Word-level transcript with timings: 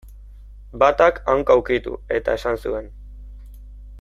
Batak, 0.83 1.19
hanka 1.33 1.59
ukitu 1.61 1.95
eta 2.21 2.37
esan 2.41 2.61
zuen. 2.65 2.91